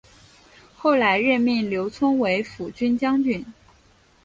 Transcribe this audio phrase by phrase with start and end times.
[0.75, 3.45] 后来任命刘聪为抚军将军。